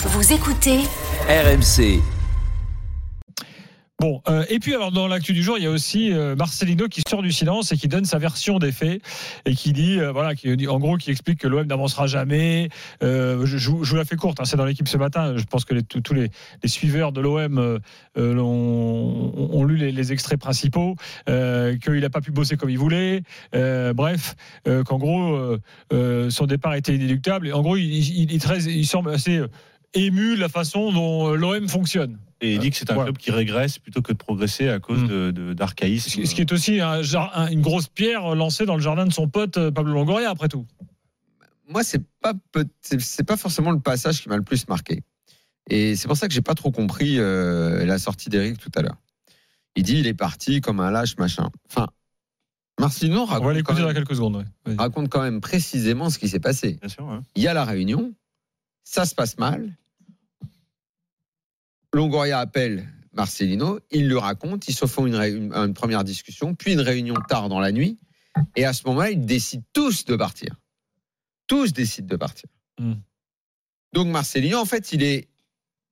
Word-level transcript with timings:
Vous 0.00 0.32
écoutez 0.32 0.78
RMC. 1.28 2.00
Bon, 3.98 4.22
euh, 4.28 4.44
et 4.48 4.60
puis 4.60 4.72
alors 4.72 4.92
dans 4.92 5.08
l'actu 5.08 5.32
du 5.32 5.42
jour, 5.42 5.58
il 5.58 5.64
y 5.64 5.66
a 5.66 5.72
aussi 5.72 6.12
euh, 6.12 6.36
Marcelino 6.36 6.86
qui 6.86 7.02
sort 7.08 7.20
du 7.20 7.32
silence 7.32 7.72
et 7.72 7.76
qui 7.76 7.88
donne 7.88 8.04
sa 8.04 8.18
version 8.18 8.60
des 8.60 8.70
faits 8.70 9.02
et 9.44 9.56
qui 9.56 9.72
dit, 9.72 9.98
euh, 9.98 10.12
voilà, 10.12 10.36
qui 10.36 10.56
dit, 10.56 10.68
en 10.68 10.78
gros, 10.78 10.98
qui 10.98 11.10
explique 11.10 11.40
que 11.40 11.48
l'OM 11.48 11.66
n'avancera 11.66 12.06
jamais. 12.06 12.68
Euh, 13.02 13.44
je, 13.44 13.58
je, 13.58 13.70
vous 13.70 13.96
la 13.96 14.04
fais 14.04 14.14
courte, 14.14 14.38
hein, 14.38 14.44
c'est 14.44 14.56
dans 14.56 14.66
l'équipe 14.66 14.86
ce 14.86 14.96
matin. 14.98 15.36
Je 15.36 15.42
pense 15.42 15.64
que 15.64 15.74
les, 15.74 15.82
tous 15.82 16.14
les, 16.14 16.30
les, 16.62 16.68
suiveurs 16.68 17.10
de 17.10 17.20
l'OM 17.20 17.58
euh, 17.58 17.80
ont, 18.16 19.32
ont, 19.36 19.64
lu 19.64 19.76
les, 19.76 19.90
les, 19.90 20.12
extraits 20.12 20.38
principaux, 20.38 20.94
euh, 21.28 21.76
qu'il 21.78 21.98
n'a 21.98 22.10
pas 22.10 22.20
pu 22.20 22.30
bosser 22.30 22.56
comme 22.56 22.70
il 22.70 22.78
voulait. 22.78 23.22
bref, 23.52 24.36
qu'en 24.64 24.98
gros, 24.98 25.56
son 25.90 26.46
départ 26.46 26.74
était 26.74 26.94
inéluctable. 26.94 27.48
Et 27.48 27.52
en 27.52 27.62
gros, 27.62 27.76
il, 27.76 27.82
il, 27.82 28.32
il, 28.32 28.40
très, 28.40 28.62
il 28.62 28.86
semble 28.86 29.10
assez 29.10 29.42
ému 29.94 30.36
de 30.36 30.40
la 30.40 30.48
façon 30.48 30.92
dont 30.92 31.34
l'OM 31.34 31.68
fonctionne. 31.68 32.18
Et 32.40 32.54
il 32.54 32.60
dit 32.60 32.70
que 32.70 32.76
c'est 32.76 32.90
un 32.90 33.02
club 33.02 33.18
qui 33.18 33.32
régresse 33.32 33.78
plutôt 33.78 34.00
que 34.00 34.12
de 34.12 34.16
progresser 34.16 34.68
à 34.68 34.78
cause 34.78 35.02
mmh. 35.02 35.54
d'archaïsme. 35.54 36.24
Ce 36.24 36.34
qui 36.34 36.40
est 36.40 36.52
aussi 36.52 36.80
un, 36.80 37.00
un, 37.34 37.48
une 37.48 37.62
grosse 37.62 37.88
pierre 37.88 38.34
lancée 38.36 38.64
dans 38.64 38.76
le 38.76 38.82
jardin 38.82 39.06
de 39.06 39.12
son 39.12 39.28
pote 39.28 39.56
euh, 39.56 39.72
Pablo 39.72 39.92
Longoria, 39.92 40.30
après 40.30 40.48
tout. 40.48 40.64
Moi, 41.68 41.82
c'est 41.82 42.02
pas 42.20 42.32
c'est 42.80 43.24
pas 43.24 43.36
forcément 43.36 43.72
le 43.72 43.80
passage 43.80 44.22
qui 44.22 44.28
m'a 44.28 44.36
le 44.36 44.42
plus 44.42 44.68
marqué. 44.68 45.02
Et 45.68 45.96
c'est 45.96 46.08
pour 46.08 46.16
ça 46.16 46.28
que 46.28 46.34
j'ai 46.34 46.40
pas 46.40 46.54
trop 46.54 46.70
compris 46.70 47.18
euh, 47.18 47.84
la 47.84 47.98
sortie 47.98 48.30
d'Eric 48.30 48.58
tout 48.58 48.70
à 48.76 48.82
l'heure. 48.82 48.96
Il 49.74 49.82
dit 49.82 49.98
il 49.98 50.06
est 50.06 50.14
parti 50.14 50.60
comme 50.60 50.80
un 50.80 50.90
lâche 50.90 51.16
machin. 51.18 51.50
Enfin, 51.68 51.88
Marcelino 52.78 53.24
raconte, 53.24 53.44
On 53.44 53.48
va 53.48 53.54
l'écouter 53.54 53.82
dans 53.82 53.92
quelques 53.92 54.14
secondes. 54.14 54.44
Ouais. 54.66 54.74
Raconte 54.78 55.08
quand 55.08 55.22
même 55.22 55.40
précisément 55.40 56.08
ce 56.10 56.18
qui 56.18 56.28
s'est 56.28 56.40
passé. 56.40 56.78
Bien 56.80 56.88
sûr, 56.88 57.04
ouais. 57.04 57.18
Il 57.34 57.42
y 57.42 57.48
a 57.48 57.54
la 57.54 57.64
réunion, 57.64 58.14
ça 58.88 59.04
se 59.04 59.14
passe 59.14 59.36
mal. 59.36 59.76
Longoria 61.92 62.38
appelle 62.38 62.88
Marcelino, 63.12 63.80
il 63.90 64.08
le 64.08 64.16
raconte, 64.16 64.66
ils 64.66 64.74
se 64.74 64.86
font 64.86 65.06
une, 65.06 65.74
première 65.74 66.04
discussion, 66.04 66.54
puis 66.54 66.72
une 66.72 66.80
réunion 66.80 67.14
tard 67.28 67.50
dans 67.50 67.60
la 67.60 67.70
nuit, 67.70 67.98
et 68.56 68.64
à 68.64 68.72
ce 68.72 68.86
moment-là, 68.86 69.10
ils 69.10 69.26
décident 69.26 69.64
tous 69.74 70.06
de 70.06 70.16
partir. 70.16 70.54
Tous 71.46 71.74
décident 71.74 72.08
de 72.08 72.16
partir. 72.16 72.48
Mm. 72.80 72.94
Donc 73.92 74.06
Marcelino, 74.08 74.56
en 74.56 74.64
fait, 74.64 74.90
il 74.92 75.02
est, 75.02 75.28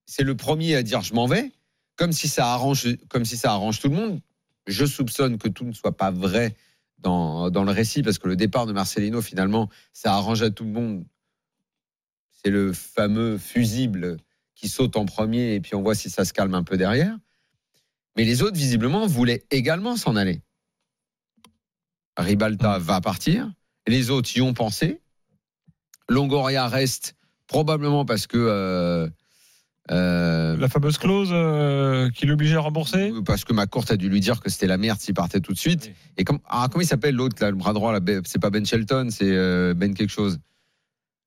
c'est 0.07 0.23
le 0.23 0.35
premier 0.35 0.75
à 0.75 0.83
dire 0.83 1.03
je 1.03 1.13
m'en 1.13 1.27
vais, 1.27 1.53
comme 1.97 2.13
si 2.13 2.29
ça 2.29 2.55
arrange, 2.55 2.97
comme 3.09 3.27
si 3.27 3.37
ça 3.37 3.53
arrange 3.53 3.79
tout 3.79 3.91
le 3.91 3.97
monde. 3.97 4.23
Je 4.67 4.87
soupçonne 4.87 5.37
que 5.37 5.49
tout 5.49 5.67
ne 5.67 5.73
soit 5.73 5.97
pas 5.97 6.11
vrai 6.11 6.57
dans, 6.99 7.51
dans 7.51 7.65
le 7.65 7.73
récit, 7.73 8.03
parce 8.03 8.17
que 8.17 8.27
le 8.27 8.37
départ 8.37 8.65
de 8.65 8.73
Marcelino, 8.73 9.21
finalement, 9.21 9.69
ça 9.93 10.15
arrange 10.15 10.43
à 10.43 10.51
tout 10.51 10.65
le 10.65 10.71
monde. 10.71 11.05
C'est 12.47 12.53
le 12.53 12.73
fameux 12.73 13.39
fusible 13.39 14.19
qui 14.55 14.69
saute 14.69 14.97
en 14.97 15.05
premier 15.05 15.55
et 15.55 15.61
puis 15.61 15.75
on 15.75 15.83
voit 15.83 15.97
si 15.97 16.09
ça 16.09 16.25
se 16.25 16.33
calme 16.33 16.55
un 16.55 16.63
peu 16.63 16.77
derrière. 16.77 17.19
Mais 18.17 18.23
les 18.23 18.41
autres, 18.43 18.57
visiblement, 18.57 19.05
voulaient 19.09 19.43
également 19.51 19.97
s'en 19.97 20.15
aller. 20.15 20.43
Ribalta 22.17 22.79
va 22.79 23.01
partir. 23.01 23.51
Les 23.89 24.11
autres 24.11 24.31
y 24.37 24.43
ont 24.43 24.55
pensé. 24.55 25.01
Longoria 26.09 26.69
reste 26.69 27.17
probablement 27.49 28.05
parce 28.05 28.29
que. 28.29 28.39
Euh, 28.39 29.09
euh, 29.91 30.57
la 30.57 30.69
fameuse 30.69 30.99
clause 30.99 31.31
euh, 31.33 32.11
qui 32.11 32.27
l'obligeait 32.27 32.59
à 32.59 32.61
rembourser? 32.61 33.13
Parce 33.25 33.45
que 33.45 33.53
ma 33.53 33.67
courte 33.67 33.91
a 33.91 33.97
dû 33.97 34.09
lui 34.09 34.21
dire 34.21 34.41
que 34.41 34.51
c'était 34.51 34.69
la 34.69 34.79
merde 34.79 35.01
s'il 35.01 35.15
partait 35.15 35.41
tout 35.41 35.53
de 35.53 35.59
suite. 35.59 35.87
Oui. 35.87 35.95
Et 36.19 36.23
comme, 36.23 36.39
ah, 36.49 36.69
comment 36.71 36.83
il 36.83 36.87
s'appelle 36.87 37.17
l'autre, 37.17 37.45
le 37.45 37.57
bras 37.57 37.73
droit 37.73 37.99
C'est 38.25 38.41
pas 38.41 38.51
Ben 38.51 38.65
Shelton, 38.65 39.09
c'est 39.11 39.75
Ben 39.75 39.95
quelque 39.95 40.13
chose. 40.13 40.39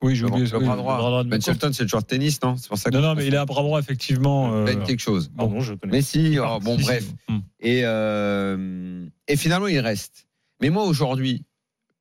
Oui, 0.02 0.16
j'ai 0.16 0.25
oublié 0.25 0.45
le 0.45 0.59
bras 0.59 0.75
droit. 0.78 0.95
Le 0.95 1.00
bras 1.00 1.09
droit 1.09 1.23
ben 1.25 1.42
Shelton, 1.42 1.72
c'est 1.73 1.83
le 1.83 1.89
joueur 1.89 2.03
de 2.03 2.08
tennis, 2.08 2.42
non 2.42 2.55
C'est 2.55 2.69
pour 2.69 2.78
ça. 2.78 2.89
Que 2.89 2.95
non, 2.95 3.02
non, 3.02 3.16
mais 3.16 3.28
il 3.28 3.36
a 3.36 3.42
un 3.42 3.45
bras 3.45 3.61
droit 3.61 3.80
effectivement. 3.80 4.53
Euh... 4.53 4.66
Ben 4.66 4.83
quelque 4.83 5.02
chose. 5.02 5.30
Bon, 5.30 5.47
bon 5.47 5.59
je 5.59 5.73
connais. 5.73 5.91
Mais 5.91 6.02
si, 6.02 6.38
oh, 6.39 6.59
bon, 6.61 6.78
si, 6.78 6.83
bref. 6.83 7.03
Si. 7.03 7.36
Et 7.59 7.81
euh... 7.83 9.06
et 9.28 9.36
finalement, 9.36 9.67
il 9.67 9.80
reste. 9.80 10.28
Mais 10.62 10.69
moi, 10.69 10.84
aujourd'hui, 10.84 11.44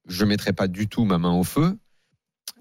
je 0.07 0.25
mettrai 0.25 0.53
pas 0.53 0.69
du 0.69 0.89
tout 0.89 1.05
ma 1.05 1.19
main 1.19 1.33
au 1.33 1.45
feu. 1.45 1.77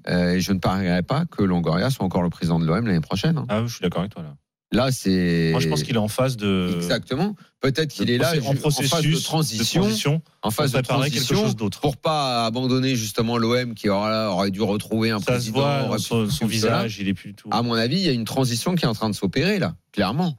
Euh, 0.07 0.33
et 0.33 0.39
je 0.39 0.53
ne 0.53 0.59
parierais 0.59 1.03
pas 1.03 1.25
que 1.25 1.43
Longoria 1.43 1.89
soit 1.89 2.05
encore 2.05 2.23
le 2.23 2.29
président 2.29 2.59
de 2.59 2.65
l'OM 2.65 2.85
l'année 2.85 3.01
prochaine. 3.01 3.37
Hein. 3.37 3.45
Ah, 3.49 3.63
je 3.65 3.73
suis 3.73 3.81
d'accord 3.81 4.01
avec 4.01 4.13
toi 4.13 4.23
là. 4.23 4.35
Là, 4.71 4.91
c'est. 4.91 5.49
Moi, 5.51 5.61
je 5.61 5.69
pense 5.69 5.83
qu'il 5.83 5.95
est 5.95 5.99
en 5.99 6.09
phase 6.09 6.35
de. 6.35 6.73
Exactement. 6.75 7.35
Peut-être 7.61 7.89
qu'il 7.89 8.09
est 8.09 8.17
là 8.17 8.33
en, 8.45 8.53
processus, 8.55 8.93
en 8.93 8.97
phase 8.97 9.05
de 9.05 9.19
transition, 9.19 9.81
de 9.81 9.85
transition 9.87 10.21
en 10.43 10.51
phase 10.51 10.71
de 10.73 10.81
transition, 10.81 11.19
quelque 11.19 11.41
chose 11.41 11.55
d'autre. 11.55 11.79
Pour 11.79 11.97
pas 11.97 12.45
abandonner 12.45 12.95
justement 12.95 13.37
l'OM 13.37 13.73
qui 13.73 13.89
aurait, 13.89 14.25
aurait, 14.25 14.51
dû 14.51 14.61
retrouver 14.61 15.11
un 15.11 15.19
Ça 15.19 15.31
président. 15.31 15.83
Se 15.83 15.87
voit, 15.87 15.99
son, 15.99 16.29
son 16.29 16.45
visage, 16.45 16.99
il 16.99 17.07
est 17.07 17.13
plus 17.13 17.29
du 17.29 17.35
tout. 17.35 17.49
À 17.51 17.61
mon 17.61 17.73
avis, 17.73 17.97
il 17.97 18.03
y 18.03 18.09
a 18.09 18.11
une 18.11 18.25
transition 18.25 18.75
qui 18.75 18.85
est 18.85 18.87
en 18.87 18.93
train 18.93 19.09
de 19.09 19.15
s'opérer 19.15 19.57
là, 19.57 19.75
clairement. 19.93 20.37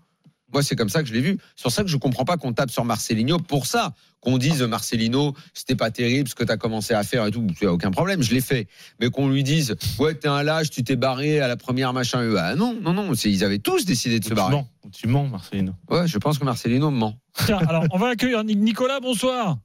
Moi, 0.53 0.63
c'est 0.63 0.77
comme 0.77 0.89
ça 0.89 1.03
que 1.03 1.09
je 1.09 1.13
l'ai 1.13 1.21
vu. 1.21 1.39
C'est 1.57 1.63
pour 1.63 1.73
ça 1.73 1.83
que 1.83 1.89
je 1.89 1.97
comprends 1.97 2.25
pas 2.25 2.37
qu'on 2.37 2.53
tape 2.53 2.71
sur 2.71 2.85
Marcelinho 2.85 3.39
pour 3.39 3.67
ça. 3.67 3.93
Qu'on 4.21 4.37
dise 4.37 4.63
Marcelino, 4.63 5.35
c'était 5.55 5.77
pas 5.77 5.91
terrible 5.91 6.29
ce 6.29 6.35
que 6.35 6.43
tu 6.43 6.51
as 6.51 6.57
commencé 6.57 6.93
à 6.93 7.05
faire 7.05 7.25
et 7.27 7.31
tout. 7.31 7.47
Il 7.49 7.55
n'y 7.61 7.69
a 7.69 7.73
aucun 7.73 7.93
problème, 7.93 8.21
je 8.21 8.35
l'ai 8.35 8.41
fait. 8.41 8.67
Mais 9.01 9.11
qu'on 9.11 9.29
lui 9.29 9.45
dise, 9.45 9.77
ouais, 9.99 10.15
t'es 10.15 10.27
un 10.27 10.43
lâche, 10.43 10.71
tu 10.71 10.83
t'es 10.83 10.97
barré 10.97 11.41
à 11.41 11.47
la 11.47 11.57
première 11.57 11.93
machin. 11.93 12.35
Ah 12.37 12.57
non, 12.57 12.77
non, 12.81 12.93
non. 12.93 13.13
Ils 13.13 13.45
avaient 13.45 13.61
tous 13.61 13.85
décidé 13.85 14.19
de 14.19 14.25
tu 14.25 14.31
se 14.31 14.35
barrer. 14.35 14.57
Mens. 14.57 14.69
Tu 14.93 15.07
mens, 15.07 15.29
Marcelino. 15.29 15.75
Ouais, 15.89 16.09
je 16.09 16.19
pense 16.19 16.39
que 16.39 16.45
Marcelino 16.45 16.91
ment. 16.91 17.17
Tiens, 17.47 17.59
alors, 17.59 17.85
on 17.93 17.99
va 17.99 18.09
accueillir 18.09 18.43
Nicolas, 18.43 18.99
bonsoir. 19.01 19.59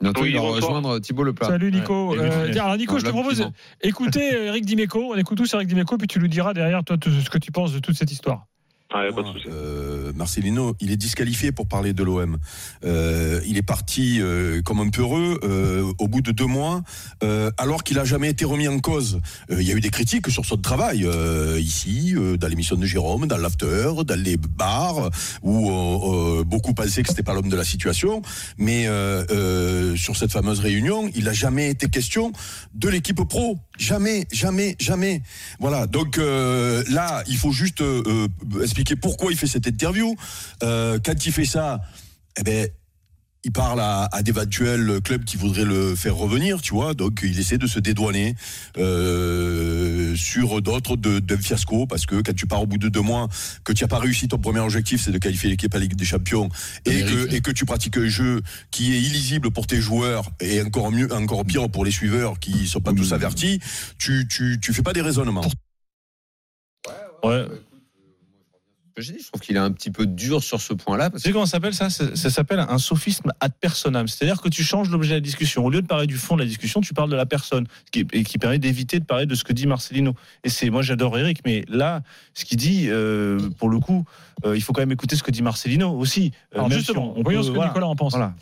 Bientôt, 0.00 0.22
oui, 0.22 0.30
il 0.30 0.36
va 0.36 0.40
rejoindre 0.40 0.98
Thibault 0.98 1.24
Leplat. 1.24 1.48
Salut 1.48 1.70
Nico. 1.70 2.12
Ouais. 2.12 2.20
Euh, 2.20 2.48
tiens, 2.50 2.64
alors 2.64 2.78
Nico, 2.78 2.98
je 2.98 3.04
te 3.04 3.10
propose, 3.10 3.50
écoutez 3.82 4.46
Eric 4.46 4.64
Dimeco, 4.64 5.12
on 5.12 5.16
écoute 5.16 5.36
tous 5.36 5.52
Eric 5.52 5.68
Dimeco, 5.68 5.98
puis 5.98 6.08
tu 6.08 6.18
lui 6.18 6.30
diras 6.30 6.54
derrière 6.54 6.82
toi 6.82 6.96
ce 7.04 7.28
que 7.28 7.38
tu 7.38 7.52
penses 7.52 7.74
de 7.74 7.80
toute 7.80 7.96
cette 7.96 8.10
histoire. 8.10 8.46
Ah, 8.92 9.04
pas 9.14 9.22
de 9.22 9.28
souci. 9.28 9.46
Euh, 9.48 10.12
Marcelino, 10.16 10.74
il 10.80 10.90
est 10.90 10.96
disqualifié 10.96 11.52
pour 11.52 11.68
parler 11.68 11.92
de 11.92 12.02
l'OM. 12.02 12.38
Euh, 12.84 13.40
il 13.46 13.56
est 13.56 13.62
parti 13.62 14.20
euh, 14.20 14.62
comme 14.62 14.80
un 14.80 14.88
peureux 14.88 15.38
euh, 15.44 15.92
au 15.98 16.08
bout 16.08 16.22
de 16.22 16.32
deux 16.32 16.46
mois, 16.46 16.82
euh, 17.22 17.52
alors 17.56 17.84
qu'il 17.84 18.00
a 18.00 18.04
jamais 18.04 18.30
été 18.30 18.44
remis 18.44 18.66
en 18.66 18.80
cause. 18.80 19.20
Euh, 19.52 19.62
il 19.62 19.68
y 19.68 19.70
a 19.70 19.76
eu 19.76 19.80
des 19.80 19.90
critiques 19.90 20.28
sur 20.28 20.44
son 20.44 20.56
travail 20.56 21.08
ici, 21.58 22.14
dans 22.38 22.48
l'émission 22.48 22.74
de 22.74 22.84
Jérôme, 22.84 23.28
dans 23.28 23.36
l'after, 23.36 23.92
dans 24.04 24.20
les 24.20 24.36
bars, 24.36 25.10
où 25.42 25.70
beaucoup 26.44 26.74
pensaient 26.74 27.02
que 27.02 27.08
c'était 27.08 27.22
pas 27.22 27.34
l'homme 27.34 27.48
de 27.48 27.56
la 27.56 27.64
situation. 27.64 28.22
Mais 28.58 28.86
sur 29.96 30.16
cette 30.16 30.32
fameuse 30.32 30.58
réunion, 30.58 31.08
il 31.14 31.28
a 31.28 31.32
jamais 31.32 31.70
été 31.70 31.88
question 31.88 32.32
de 32.74 32.88
l'équipe 32.88 33.22
pro. 33.22 33.56
Jamais, 33.78 34.26
jamais, 34.32 34.76
jamais. 34.78 35.22
Voilà. 35.60 35.86
Donc 35.86 36.16
là, 36.18 37.22
il 37.28 37.36
faut 37.36 37.52
juste 37.52 37.82
expliquer 38.60 38.79
expliquer 38.80 38.96
pourquoi 38.96 39.30
il 39.30 39.36
fait 39.38 39.46
cette 39.46 39.66
interview. 39.66 40.16
Euh, 40.62 40.98
quand 41.04 41.26
il 41.26 41.32
fait 41.32 41.44
ça, 41.44 41.80
eh 42.38 42.42
ben, 42.42 42.68
il 43.42 43.52
parle 43.52 43.80
à, 43.80 44.06
à 44.12 44.22
d'éventuels 44.22 45.00
clubs 45.02 45.24
qui 45.24 45.38
voudraient 45.38 45.64
le 45.64 45.94
faire 45.96 46.14
revenir, 46.14 46.60
tu 46.60 46.74
vois. 46.74 46.92
Donc, 46.92 47.20
il 47.22 47.38
essaie 47.38 47.56
de 47.56 47.66
se 47.66 47.78
dédouaner 47.78 48.34
euh, 48.76 50.14
sur 50.14 50.60
d'autres 50.60 50.96
d'un 50.96 51.38
fiasco, 51.38 51.86
parce 51.86 52.04
que 52.04 52.20
quand 52.20 52.34
tu 52.34 52.46
pars 52.46 52.62
au 52.62 52.66
bout 52.66 52.76
de 52.76 52.90
deux 52.90 53.00
mois, 53.00 53.28
que 53.64 53.72
tu 53.72 53.82
n'as 53.82 53.88
pas 53.88 53.98
réussi 53.98 54.28
ton 54.28 54.38
premier 54.38 54.60
objectif, 54.60 55.02
c'est 55.02 55.10
de 55.10 55.18
qualifier 55.18 55.48
l'équipe 55.48 55.74
à 55.74 55.78
la 55.78 55.84
Ligue 55.84 55.96
des 55.96 56.04
Champions, 56.04 56.50
et 56.84 57.02
que, 57.02 57.34
et 57.34 57.40
que 57.40 57.50
tu 57.50 57.64
pratiques 57.64 57.96
un 57.96 58.08
jeu 58.08 58.42
qui 58.70 58.94
est 58.94 59.00
illisible 59.00 59.50
pour 59.50 59.66
tes 59.66 59.80
joueurs, 59.80 60.30
et 60.40 60.60
encore 60.60 60.92
mieux, 60.92 61.10
encore 61.12 61.46
pire 61.46 61.70
pour 61.70 61.86
les 61.86 61.92
suiveurs 61.92 62.38
qui 62.40 62.66
sont 62.66 62.80
pas 62.80 62.92
mmh. 62.92 62.96
tous 62.96 63.12
avertis, 63.14 63.60
tu, 63.98 64.28
tu, 64.28 64.58
tu 64.60 64.74
fais 64.74 64.82
pas 64.82 64.92
des 64.92 65.02
raisonnements. 65.02 65.48
Ouais. 66.86 67.30
ouais. 67.30 67.48
ouais 67.48 67.48
je 69.00 69.26
trouve 69.28 69.40
qu'il 69.40 69.56
est 69.56 69.60
un 69.60 69.72
petit 69.72 69.90
peu 69.90 70.06
dur 70.06 70.42
sur 70.42 70.60
ce 70.60 70.72
point-là. 70.72 71.10
Tu 71.10 71.18
sais 71.18 71.32
comment 71.32 71.46
ça 71.46 71.52
s'appelle 71.52 71.74
ça? 71.74 71.90
Ça, 71.90 72.14
ça 72.14 72.30
s'appelle 72.30 72.60
un 72.60 72.78
sophisme 72.78 73.32
ad 73.40 73.52
personam. 73.60 74.08
C'est-à-dire 74.08 74.40
que 74.40 74.48
tu 74.48 74.62
changes 74.62 74.90
l'objet 74.90 75.10
de 75.10 75.14
la 75.14 75.20
discussion. 75.20 75.64
Au 75.64 75.70
lieu 75.70 75.82
de 75.82 75.86
parler 75.86 76.06
du 76.06 76.16
fond 76.16 76.36
de 76.36 76.40
la 76.40 76.46
discussion, 76.46 76.80
tu 76.80 76.94
parles 76.94 77.10
de 77.10 77.16
la 77.16 77.26
personne, 77.26 77.66
qui, 77.90 78.06
et 78.12 78.22
qui 78.24 78.38
permet 78.38 78.58
d'éviter 78.58 79.00
de 79.00 79.04
parler 79.04 79.26
de 79.26 79.34
ce 79.34 79.44
que 79.44 79.52
dit 79.52 79.66
Marcelino. 79.66 80.14
Et 80.44 80.48
c'est, 80.48 80.70
moi, 80.70 80.82
j'adore 80.82 81.18
Eric, 81.18 81.40
mais 81.44 81.64
là, 81.68 82.02
ce 82.34 82.44
qu'il 82.44 82.58
dit, 82.58 82.86
euh, 82.88 83.38
pour 83.58 83.68
le 83.68 83.78
coup, 83.78 84.04
euh, 84.44 84.56
il 84.56 84.62
faut 84.62 84.72
quand 84.72 84.82
même 84.82 84.92
écouter 84.92 85.16
ce 85.16 85.22
que 85.22 85.30
dit 85.30 85.42
Marcelino 85.42 85.90
aussi. 85.90 86.32
Euh, 86.54 86.58
Alors 86.58 86.70
justement, 86.70 87.14
si 87.14 87.20
on 87.20 87.22
voyons 87.22 87.40
peut, 87.40 87.44
ce 87.44 87.50
que 87.50 87.56
voilà, 87.56 87.70
Nicolas 87.70 87.86
en 87.86 87.96
pense. 87.96 88.14
Voilà. 88.14 88.34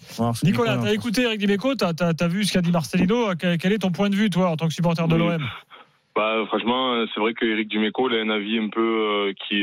Nicolas, 0.43 0.79
t'as 0.79 0.93
écouté 0.93 1.23
Eric 1.23 1.38
Dimeco, 1.38 1.75
t'as 1.75 1.93
as, 1.99 2.29
vu 2.29 2.44
ce 2.44 2.53
qu'a 2.53 2.62
dit 2.62 2.73
Marcelino? 2.73 3.35
Quel, 3.38 3.59
quel, 3.59 3.73
est 3.73 3.79
ton 3.79 3.91
point 3.91 4.11
de 4.11 4.17
vue, 4.17 4.31
toi, 4.31 4.50
en 4.50 4.56
tant 4.56 4.69
que 4.69 4.75
supporter 4.75 5.06
de 5.06 5.17
l'OM 5.17 5.43
bah, 6.17 6.35
franchement, 6.49 7.05
c'est 7.15 7.21
vrai 7.21 7.32
qu'Eric 7.32 7.69
Dimeco 7.69 8.11
il 8.11 8.17
a 8.17 8.23
un 8.23 8.31
avis 8.31 8.59
un 8.59 8.71
peu 8.71 9.32
qui 9.47 9.62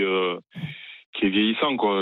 qui 1.15 1.25
est 1.25 1.29
vieillissant 1.29 1.75
quoi. 1.77 1.95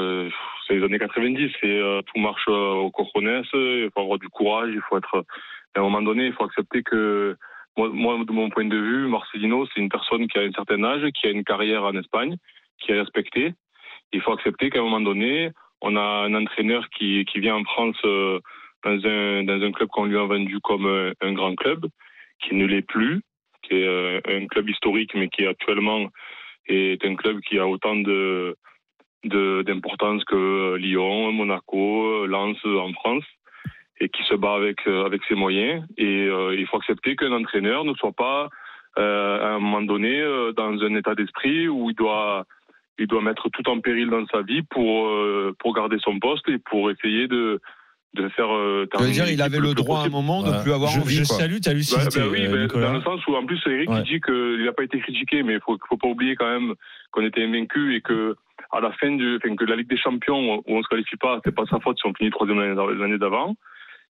C'est 0.67 0.75
les 0.75 0.83
années 0.83 0.99
90, 0.99 1.51
c'est 1.59 1.67
euh, 1.67 2.01
tout 2.01 2.19
marche 2.19 2.47
au 2.47 2.89
coronesse, 2.91 3.47
il 3.53 3.89
faut 3.93 4.01
avoir 4.01 4.19
du 4.19 4.29
courage, 4.29 4.71
il 4.73 4.81
faut 4.89 4.97
être 4.97 5.25
à 5.75 5.79
un 5.79 5.83
moment 5.83 6.01
donné, 6.01 6.27
il 6.27 6.33
faut 6.33 6.43
accepter 6.43 6.83
que 6.83 7.35
moi, 7.75 8.23
de 8.23 8.31
mon 8.31 8.49
point 8.49 8.65
de 8.65 8.77
vue, 8.77 9.07
Marcelino, 9.07 9.65
c'est 9.67 9.79
une 9.81 9.89
personne 9.89 10.27
qui 10.27 10.37
a 10.37 10.41
un 10.41 10.51
certain 10.51 10.83
âge, 10.83 11.09
qui 11.13 11.27
a 11.27 11.31
une 11.31 11.43
carrière 11.43 11.83
en 11.83 11.95
Espagne, 11.97 12.37
qui 12.79 12.91
est 12.91 12.99
respectée. 12.99 13.53
Il 14.11 14.21
faut 14.21 14.31
accepter 14.31 14.69
qu'à 14.69 14.79
un 14.79 14.83
moment 14.83 15.01
donné, 15.01 15.49
on 15.81 15.95
a 15.95 16.01
un 16.01 16.35
entraîneur 16.35 16.87
qui, 16.89 17.25
qui 17.25 17.39
vient 17.39 17.55
en 17.55 17.63
France 17.63 17.97
euh, 18.05 18.39
dans 18.83 19.05
un, 19.05 19.43
dans 19.43 19.61
un 19.61 19.71
club 19.71 19.89
qu'on 19.89 20.05
lui 20.05 20.17
a 20.17 20.25
vendu 20.25 20.59
comme 20.61 20.85
un, 20.85 21.13
un 21.21 21.33
grand 21.33 21.55
club, 21.55 21.87
qui 22.39 22.53
ne 22.53 22.65
l'est 22.65 22.87
plus, 22.87 23.21
qui 23.63 23.75
est 23.75 23.87
euh, 23.87 24.21
un 24.25 24.45
club 24.47 24.69
historique, 24.69 25.11
mais 25.15 25.29
qui 25.29 25.45
actuellement 25.47 26.09
est 26.67 27.03
un 27.03 27.15
club 27.15 27.39
qui 27.41 27.57
a 27.57 27.67
autant 27.67 27.95
de- 27.95 28.55
d'importance 29.23 30.23
que 30.25 30.75
Lyon, 30.75 31.31
Monaco, 31.31 32.25
Lens 32.27 32.57
en 32.65 32.91
France 32.93 33.23
et 34.01 34.09
qui 34.09 34.23
se 34.23 34.35
bat 34.35 34.55
avec 34.55 34.77
euh, 34.87 35.05
avec 35.05 35.21
ses 35.29 35.35
moyens 35.35 35.83
et 35.97 36.27
euh, 36.27 36.55
il 36.57 36.65
faut 36.67 36.77
accepter 36.77 37.15
qu'un 37.15 37.31
entraîneur 37.31 37.85
ne 37.85 37.93
soit 37.93 38.11
pas 38.11 38.49
euh, 38.97 39.39
à 39.41 39.49
un 39.55 39.59
moment 39.59 39.81
donné 39.81 40.19
euh, 40.19 40.51
dans 40.51 40.73
un 40.81 40.95
état 40.95 41.15
d'esprit 41.15 41.67
où 41.67 41.89
il 41.91 41.95
doit 41.95 42.45
il 42.99 43.07
doit 43.07 43.21
mettre 43.21 43.49
tout 43.49 43.67
en 43.69 43.79
péril 43.79 44.09
dans 44.09 44.25
sa 44.27 44.41
vie 44.41 44.61
pour 44.63 45.07
euh, 45.07 45.55
pour 45.59 45.73
garder 45.75 45.97
son 46.03 46.19
poste 46.19 46.49
et 46.49 46.57
pour 46.57 46.91
essayer 46.91 47.27
de 47.27 47.61
de 48.15 48.29
faire 48.29 48.51
euh, 48.53 48.85
Ça 48.91 48.97
veut 48.99 49.05
terminer 49.11 49.13
dire 49.13 49.31
il 49.31 49.41
avait 49.41 49.59
le 49.59 49.73
droit 49.73 50.01
à 50.01 50.05
un 50.05 50.09
moment 50.09 50.43
de 50.43 50.61
plus 50.63 50.71
avoir 50.73 50.91
je, 50.91 50.99
envie. 50.99 51.15
je 51.15 51.27
quoi. 51.27 51.37
salue 51.37 51.59
ta 51.61 51.69
Ouais, 51.71 51.77
lucidité, 51.77 52.19
ben 52.19 52.27
oui, 52.31 52.45
euh, 52.45 52.51
ben, 52.51 52.61
Nicolas. 52.63 52.87
dans 52.87 52.93
le 52.93 53.01
sens 53.01 53.25
où 53.27 53.35
en 53.35 53.45
plus 53.45 53.59
Eric 53.67 53.89
Ouais. 53.89 53.97
il 53.99 54.03
dit 54.03 54.21
qu'il 54.21 54.63
n'a 54.65 54.73
pas 54.73 54.83
été 54.83 54.99
critiqué, 54.99 55.41
mais 55.43 55.53
il 55.53 55.59
faut, 55.61 55.77
faut 55.89 55.97
pas 55.97 56.07
oublier 56.09 56.35
quand 56.35 56.47
même 56.51 56.73
qu'on 57.11 57.23
était 57.25 57.43
invaincu 57.43 57.95
et 57.95 58.01
que 58.01 58.35
à 58.71 58.79
la 58.79 58.91
fin 58.93 59.11
du, 59.11 59.37
enfin, 59.37 59.55
que 59.55 59.65
la 59.65 59.75
Ligue 59.75 59.89
des 59.89 59.97
Champions 59.97 60.55
où 60.57 60.63
on 60.67 60.81
se 60.83 60.87
qualifie 60.87 61.17
pas, 61.17 61.39
c'est 61.43 61.53
pas 61.55 61.65
sa 61.65 61.79
faute 61.79 61.97
si 61.99 62.07
on 62.07 62.13
finit 62.13 62.29
troisième 62.31 62.59
l'année 62.59 63.17
d'avant-. 63.17 63.55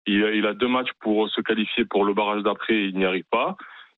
Il, 0.06 0.46
a- 0.46 0.54
deux 0.54 0.68
matchs 0.68 0.92
pour 1.00 1.30
se 1.30 1.42
qualifier 1.42 1.86
pour 1.86 2.06
le 2.06 2.14
barrage 2.14 2.44
d'après, 2.44 2.88
il 2.90 2.98
n'y 2.98 3.06
arrive 3.06 3.26
pas. 3.32 3.56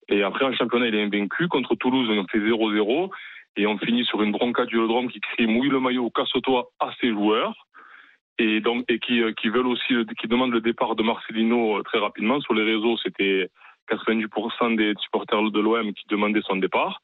Et 0.07 0.21
après 0.23 0.45
en 0.45 0.53
championnat, 0.53 0.87
il 0.87 0.95
est 0.95 1.03
invaincu 1.03 1.47
contre 1.47 1.75
Toulouse, 1.75 2.07
on 2.09 2.27
fait 2.27 2.39
0-0 2.39 3.09
et 3.57 3.65
on 3.65 3.77
finit 3.79 4.05
sur 4.05 4.21
une 4.21 4.31
bronca 4.31 4.65
du 4.65 4.75
Vélodrome 4.75 5.09
qui 5.09 5.19
crie 5.19 5.47
mouille 5.47 5.69
le 5.69 5.79
maillot, 5.79 6.09
casse-toi 6.11 6.69
à 6.79 6.91
ses 7.01 7.09
joueurs 7.09 7.65
et 8.37 8.59
donc 8.59 8.83
et 8.89 8.99
qui, 8.99 9.21
euh, 9.21 9.31
qui 9.33 9.49
veulent 9.49 9.67
aussi 9.67 9.95
qui 10.19 10.27
demandent 10.27 10.51
le 10.51 10.61
départ 10.61 10.95
de 10.95 11.03
Marcelino 11.03 11.77
euh, 11.77 11.83
très 11.83 11.99
rapidement 11.99 12.39
sur 12.41 12.53
les 12.53 12.63
réseaux 12.63 12.97
c'était 12.97 13.49
90% 13.89 14.75
des 14.75 14.93
supporters 14.99 15.41
de 15.51 15.59
l'OM 15.61 15.93
qui 15.93 16.05
demandaient 16.09 16.41
son 16.41 16.57
départ 16.57 17.01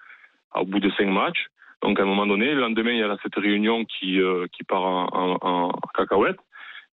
au 0.55 0.65
bout 0.65 0.79
de 0.79 0.91
cinq 0.91 1.07
matchs 1.07 1.47
donc 1.81 1.99
à 1.99 2.03
un 2.03 2.05
moment 2.05 2.27
donné 2.27 2.53
le 2.53 2.61
lendemain 2.61 2.91
il 2.91 2.99
y 2.99 3.03
a 3.03 3.17
cette 3.23 3.35
réunion 3.35 3.85
qui 3.85 4.21
euh, 4.21 4.47
qui 4.51 4.63
part 4.63 4.83
en, 4.83 5.07
en, 5.11 5.37
en 5.41 5.71
cacahuète. 5.95 6.39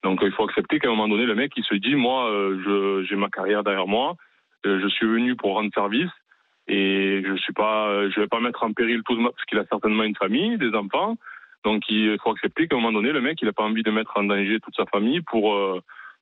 Donc 0.03 0.19
il 0.21 0.31
faut 0.31 0.43
accepter 0.43 0.79
qu'à 0.79 0.87
un 0.87 0.91
moment 0.91 1.07
donné 1.07 1.25
le 1.25 1.35
mec 1.35 1.51
il 1.57 1.63
se 1.63 1.75
dit 1.75 1.95
moi 1.95 2.29
euh, 2.29 3.03
j'ai 3.07 3.15
ma 3.15 3.29
carrière 3.29 3.63
derrière 3.63 3.87
moi. 3.87 4.15
Euh, 4.65 4.79
je 4.81 4.87
suis 4.87 5.07
venu 5.07 5.35
pour 5.35 5.53
rendre 5.53 5.71
service 5.73 6.11
et 6.67 7.23
je 7.25 7.35
suis 7.35 7.53
pas 7.53 7.87
euh, 7.87 8.09
je 8.13 8.19
vais 8.19 8.27
pas 8.27 8.39
mettre 8.39 8.63
en 8.63 8.73
péril 8.73 9.01
tout 9.03 9.15
parce 9.21 9.45
qu'il 9.45 9.59
a 9.59 9.65
certainement 9.65 10.03
une 10.03 10.15
famille 10.15 10.57
des 10.57 10.73
enfants. 10.73 11.15
Donc 11.63 11.89
il 11.89 12.17
faut 12.21 12.31
accepter 12.31 12.67
qu'à 12.67 12.75
un 12.75 12.79
moment 12.79 12.93
donné, 12.93 13.11
le 13.11 13.19
mec, 13.19 13.41
il 13.41 13.45
n'a 13.45 13.51
pas 13.53 13.63
envie 13.63 13.83
de 13.83 13.91
mettre 13.91 14.13
en 14.15 14.23
danger 14.23 14.59
toute 14.59 14.75
sa 14.75 14.85
famille 14.85 15.21
pour 15.21 15.53
euh, 15.53 15.81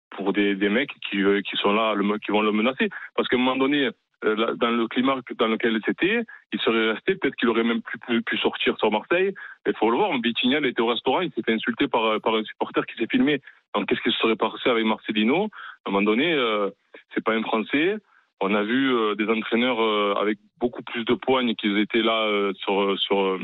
pour 0.10 0.34
des, 0.34 0.56
des 0.56 0.70
mecs 0.70 0.94
qui 1.10 1.22
euh, 1.22 1.42
qui 1.42 1.56
sont 1.58 1.74
là, 1.74 1.94
le, 1.94 2.18
qui 2.20 2.32
vont 2.32 2.42
le 2.42 2.52
menacer. 2.52 2.90
Parce 3.16 3.28
qu'à 3.28 3.36
un 3.36 3.40
moment 3.40 3.58
donné, 3.58 3.90
dans 4.24 4.72
le 4.72 4.88
climat 4.88 5.18
dans 5.38 5.48
lequel 5.48 5.80
c'était, 5.86 6.24
il 6.52 6.60
serait 6.62 6.94
resté, 6.94 7.16
peut-être 7.16 7.36
qu'il 7.36 7.50
aurait 7.50 7.64
même 7.64 7.82
pu, 7.82 8.22
pu, 8.22 8.38
sortir 8.38 8.78
sur 8.78 8.92
Marseille. 8.92 9.34
Il 9.68 9.76
faut 9.76 9.92
le 9.92 9.98
voir, 9.98 10.18
Bitignal 10.20 10.66
était 10.66 10.82
au 10.82 10.88
restaurant, 10.88 11.22
il 11.22 11.32
s'est 11.34 11.42
fait 11.46 11.54
insulter 11.54 11.88
par 11.88 12.20
par 12.22 12.36
un 12.36 12.44
supporter 12.44 12.86
qui 12.86 12.96
s'est 12.98 13.08
filmé. 13.10 13.42
Donc 13.76 13.88
qu'est-ce 13.88 14.02
qui 14.02 14.12
se 14.12 14.18
serait 14.20 14.36
passé 14.36 14.70
avec 14.70 14.86
Marcelino? 14.86 15.50
À 15.86 15.90
un 15.90 15.92
moment 15.92 16.02
donné, 16.02 16.34
euh, 16.34 16.70
c'est 17.14 17.24
pas 17.24 17.34
un 17.34 17.44
Français. 17.44 17.98
On 18.42 18.54
a 18.54 18.64
vu 18.64 18.94
euh, 18.94 19.16
des 19.16 19.28
entraîneurs 19.30 19.82
euh, 19.82 20.14
avec 20.20 20.38
beaucoup 20.60 20.84
plus 20.84 21.06
de 21.06 21.14
poignes 21.14 21.56
qu'ils 21.56 21.78
étaient 21.78 22.02
là 22.02 22.26
euh, 22.26 22.54
sur 22.54 22.82
euh, 23.20 23.40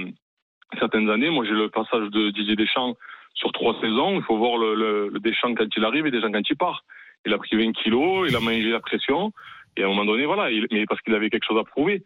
certaines 0.79 1.09
années. 1.09 1.29
Moi, 1.29 1.45
j'ai 1.45 1.51
le 1.51 1.69
passage 1.69 2.09
de 2.09 2.31
Didier 2.31 2.55
Deschamps 2.55 2.95
sur 3.33 3.51
trois 3.51 3.75
saisons. 3.81 4.15
Il 4.15 4.23
faut 4.23 4.37
voir 4.37 4.57
le 4.57 5.19
Deschamps 5.19 5.53
quand 5.55 5.67
il 5.75 5.85
arrive 5.85 6.07
et 6.07 6.11
Deschamps 6.11 6.31
quand 6.31 6.49
il 6.49 6.57
part. 6.57 6.83
Il 7.25 7.33
a 7.33 7.37
pris 7.37 7.55
20 7.55 7.73
kilos, 7.73 8.27
il 8.29 8.35
a 8.35 8.39
mangé 8.39 8.69
la 8.69 8.79
pression. 8.79 9.31
Et 9.77 9.83
à 9.83 9.85
un 9.85 9.89
moment 9.89 10.05
donné, 10.05 10.25
voilà, 10.25 10.51
il, 10.51 10.67
mais 10.71 10.85
parce 10.85 11.01
qu'il 11.01 11.13
avait 11.13 11.29
quelque 11.29 11.45
chose 11.47 11.59
à 11.59 11.63
prouver. 11.63 12.03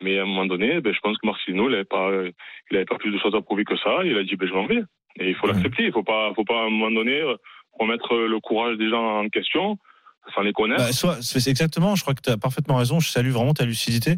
Mais 0.00 0.18
à 0.18 0.22
un 0.22 0.26
moment 0.26 0.46
donné, 0.46 0.80
ben, 0.80 0.94
je 0.94 1.00
pense 1.00 1.18
que 1.18 1.26
Marcelino, 1.26 1.68
il 1.68 1.72
n'avait 1.72 1.84
pas, 1.84 2.10
il 2.70 2.76
avait 2.76 2.84
pas 2.86 2.98
plus 2.98 3.10
de 3.10 3.18
choses 3.18 3.34
à 3.34 3.40
prouver 3.40 3.64
que 3.64 3.76
ça. 3.76 4.04
Il 4.04 4.16
a 4.16 4.22
dit, 4.22 4.36
ben, 4.36 4.48
je 4.48 4.54
m'en 4.54 4.66
vais. 4.66 4.82
Et 5.18 5.30
il 5.30 5.34
faut 5.34 5.48
l'accepter. 5.48 5.84
Il 5.84 5.92
faut 5.92 6.04
pas, 6.04 6.32
faut 6.34 6.44
pas 6.44 6.60
à 6.60 6.66
un 6.66 6.70
moment 6.70 6.90
donné 6.90 7.20
euh, 7.20 7.34
remettre 7.78 8.14
le 8.14 8.40
courage 8.40 8.76
des 8.76 8.88
gens 8.88 9.20
en 9.20 9.28
question 9.28 9.78
sans 10.34 10.42
les 10.42 10.52
connaître. 10.52 10.82
Bah, 10.82 10.92
soit, 10.92 11.22
c'est 11.22 11.48
exactement, 11.48 11.94
je 11.94 12.02
crois 12.02 12.14
que 12.14 12.20
tu 12.22 12.30
as 12.30 12.36
parfaitement 12.36 12.76
raison, 12.76 13.00
je 13.00 13.08
salue 13.08 13.30
vraiment 13.30 13.54
ta 13.54 13.64
lucidité. 13.64 14.16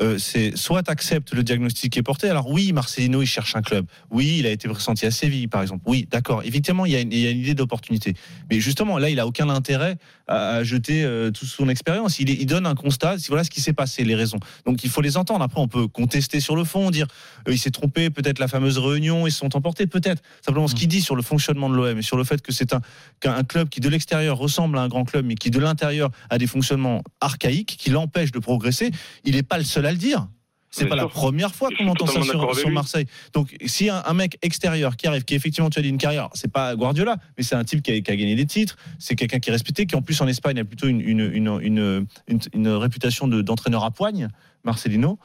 Euh, 0.00 0.18
c'est 0.18 0.56
soit 0.56 0.82
tu 0.82 0.90
acceptes 0.90 1.32
le 1.32 1.42
diagnostic 1.42 1.92
qui 1.92 1.98
est 1.98 2.02
porté. 2.02 2.28
Alors 2.28 2.48
oui, 2.48 2.72
Marcelino, 2.72 3.22
il 3.22 3.26
cherche 3.26 3.54
un 3.56 3.62
club. 3.62 3.86
Oui, 4.10 4.36
il 4.38 4.46
a 4.46 4.50
été 4.50 4.68
pressenti 4.68 5.06
à 5.06 5.10
Séville, 5.10 5.48
par 5.48 5.62
exemple. 5.62 5.82
Oui, 5.86 6.08
d'accord. 6.10 6.42
Évidemment, 6.44 6.86
il 6.86 6.92
y, 6.92 6.96
a 6.96 7.00
une, 7.00 7.12
il 7.12 7.18
y 7.18 7.26
a 7.26 7.30
une 7.30 7.40
idée 7.40 7.54
d'opportunité. 7.54 8.14
Mais 8.50 8.60
justement, 8.60 8.98
là, 8.98 9.10
il 9.10 9.20
a 9.20 9.26
aucun 9.26 9.48
intérêt 9.48 9.96
à, 10.26 10.56
à 10.56 10.64
jeter 10.64 11.04
euh, 11.04 11.30
toute 11.30 11.48
son 11.48 11.68
expérience. 11.68 12.18
Il, 12.18 12.46
donne 12.46 12.66
un 12.66 12.74
constat. 12.74 13.18
Si 13.18 13.28
voilà 13.28 13.44
ce 13.44 13.50
qui 13.50 13.60
s'est 13.60 13.72
passé, 13.72 14.04
les 14.04 14.14
raisons. 14.14 14.38
Donc 14.66 14.84
il 14.84 14.90
faut 14.90 15.00
les 15.00 15.16
entendre. 15.16 15.42
Après, 15.42 15.60
on 15.60 15.68
peut 15.68 15.88
contester 15.88 16.40
sur 16.40 16.56
le 16.56 16.64
fond, 16.64 16.90
dire 16.90 17.06
euh, 17.48 17.52
il 17.52 17.58
s'est 17.58 17.70
trompé, 17.70 18.10
peut-être 18.10 18.38
la 18.38 18.48
fameuse 18.48 18.78
réunion, 18.78 19.26
ils 19.26 19.32
se 19.32 19.38
sont 19.38 19.54
emportés, 19.56 19.86
peut-être. 19.86 20.22
Simplement, 20.44 20.68
ce 20.68 20.74
qu'il 20.74 20.88
dit 20.88 21.02
sur 21.02 21.16
le 21.16 21.22
fonctionnement 21.22 21.68
de 21.68 21.74
l'OM 21.74 21.98
et 21.98 22.02
sur 22.02 22.16
le 22.16 22.24
fait 22.24 22.40
que 22.42 22.52
c'est 22.52 22.72
un, 22.72 22.80
qu'un 23.20 23.44
club 23.44 23.68
qui 23.68 23.80
de 23.80 23.88
l'extérieur 23.88 24.38
ressemble 24.38 24.78
à 24.78 24.82
un 24.82 24.88
grand 24.88 25.04
club, 25.04 25.26
mais 25.26 25.34
qui 25.34 25.50
de 25.50 25.58
l'intérieur 25.58 26.10
a 26.30 26.38
des 26.38 26.46
fonctionnements 26.46 27.02
archaïques, 27.20 27.76
qui 27.78 27.90
l'empêchent 27.90 28.32
de 28.32 28.38
progresser, 28.38 28.90
il 29.24 29.34
n'est 29.34 29.42
pas 29.42 29.58
le 29.58 29.64
seul 29.64 29.81
à 29.86 29.92
le 29.92 29.98
dire. 29.98 30.28
C'est 30.74 30.86
pas 30.86 30.96
la 30.96 31.06
première 31.06 31.54
fois 31.54 31.68
qu'on 31.76 31.86
entend 31.88 32.06
ça 32.06 32.22
sur, 32.22 32.54
sur. 32.54 32.70
Marseille. 32.70 33.04
Donc, 33.34 33.54
si 33.66 33.90
un, 33.90 34.02
un 34.06 34.14
mec 34.14 34.38
extérieur 34.40 34.96
qui 34.96 35.06
arrive, 35.06 35.22
qui 35.24 35.34
effectivement, 35.34 35.68
tu 35.68 35.78
as 35.78 35.82
dit 35.82 35.90
une 35.90 35.98
carrière, 35.98 36.30
c'est 36.32 36.50
pas 36.50 36.74
Guardiola, 36.76 37.18
mais 37.36 37.44
c'est 37.44 37.54
un 37.54 37.62
type 37.64 37.82
qui 37.82 37.92
a, 37.92 38.00
qui 38.00 38.10
a 38.10 38.16
gagné 38.16 38.34
des 38.36 38.46
titres, 38.46 38.76
c'est 38.98 39.14
quelqu'un 39.14 39.38
qui 39.38 39.50
est 39.50 39.52
respecté, 39.52 39.84
qui 39.84 39.94
en 39.96 40.00
plus 40.00 40.18
en 40.22 40.26
Espagne 40.28 40.58
a 40.60 40.64
plutôt 40.64 40.86
une, 40.86 41.02
une, 41.02 41.20
une, 41.20 41.58
une, 41.60 42.06
une- 42.26 42.38
une 42.54 42.68
réputation 42.68 43.28
de- 43.28 43.42
d'entraîneur 43.42 43.84
à 43.84 43.90
poigne, 43.90 44.28
Marcelino. 44.64 45.18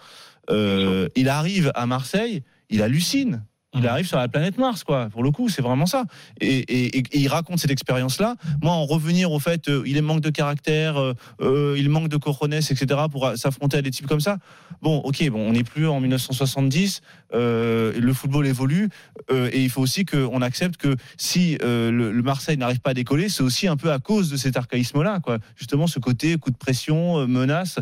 Euh, 0.49 1.07
il 1.15 1.29
arrive 1.29 1.71
à 1.75 1.85
Marseille, 1.85 2.43
il 2.69 2.81
hallucine. 2.81 3.45
Il 3.73 3.81
Mhm. 3.81 3.85
arrive 3.87 4.07
sur 4.07 4.17
la 4.17 4.29
planète 4.29 4.57
Mars, 4.57 4.85
quoi. 4.85 5.09
Pour 5.11 5.23
le 5.23 5.31
coup, 5.31 5.49
c'est 5.49 5.61
vraiment 5.61 5.85
ça. 5.85 6.05
Et, 6.39 6.59
et- 6.59 6.97
et- 6.99 7.03
et 7.11 7.19
il 7.19 7.27
raconte 7.27 7.59
cette 7.59 7.69
expérience-là. 7.69 8.35
Moi, 8.61 8.71
en 8.71 8.85
revenir 8.85 9.31
au 9.33 9.39
fait, 9.39 9.67
euh, 9.67 9.83
il 9.85 9.97
est 9.97 10.01
manque 10.01 10.21
de 10.21 10.29
caractère, 10.29 10.95
euh, 10.97 11.13
euh, 11.41 11.75
il 11.77 11.89
manque 11.89 12.07
de 12.07 12.15
cojones, 12.15 12.53
etc., 12.53 12.85
pour 13.11 13.29
s'affronter 13.35 13.77
à 13.77 13.81
des 13.81 13.91
types 13.91 14.07
comme 14.07 14.21
ça. 14.21 14.37
Bon, 14.81 14.97
ok, 14.99 15.29
bon, 15.29 15.49
on 15.49 15.51
n'est 15.51 15.63
plus 15.65 15.85
en 15.87 15.99
1970. 15.99 17.01
euh, 17.33 17.91
le 17.99 18.13
football 18.13 18.47
évolue, 18.47 18.87
et 19.29 19.61
il 19.61 19.69
faut 19.69 19.81
aussi 19.81 20.05
qu'on 20.05 20.41
accepte 20.41 20.77
que 20.77 20.95
si 21.17 21.57
le, 21.61 21.89
le 22.13 22.21
Marseille 22.23 22.55
n'arrive 22.55 22.79
pas 22.79 22.91
à 22.91 22.93
décoller, 22.93 23.27
c'est 23.27 23.43
aussi 23.43 23.67
un 23.67 23.75
peu 23.75 23.91
à 23.91 23.99
cause 23.99 24.29
de 24.31 24.37
cet 24.37 24.55
archaïsme-là, 24.55 25.19
quoi. 25.19 25.37
Justement, 25.57 25.87
ce 25.87 25.99
côté 25.99 26.37
coup 26.37 26.51
de 26.51 26.55
pression, 26.55 27.27
menace. 27.27 27.79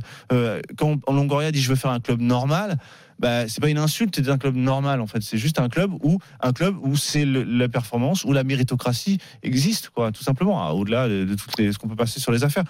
Quand 0.77 0.97
Longoria 1.07 1.51
dit 1.51 1.61
je 1.61 1.69
veux 1.69 1.75
faire 1.75 1.91
un 1.91 1.99
club 1.99 2.21
normal, 2.21 2.79
bah, 3.19 3.47
c'est 3.47 3.61
pas 3.61 3.69
une 3.69 3.77
insulte, 3.77 4.15
c'est 4.15 4.29
un 4.29 4.37
club 4.37 4.55
normal 4.55 5.01
en 5.01 5.07
fait. 5.07 5.21
C'est 5.21 5.37
juste 5.37 5.59
un 5.59 5.69
club 5.69 5.91
où 6.03 6.19
un 6.41 6.53
club 6.53 6.75
où 6.81 6.95
c'est 6.95 7.25
la 7.25 7.67
performance, 7.67 8.23
où 8.23 8.33
la 8.33 8.43
méritocratie 8.43 9.19
existe, 9.43 9.89
quoi, 9.89 10.11
tout 10.11 10.23
simplement. 10.23 10.63
Ah, 10.63 10.73
Au-delà 10.73 11.07
de, 11.07 11.25
de 11.25 11.35
toutes 11.35 11.57
les 11.57 11.71
ce 11.71 11.77
qu'on 11.77 11.87
peut 11.87 11.95
passer 11.95 12.19
sur 12.19 12.31
les 12.31 12.43
affaires. 12.43 12.63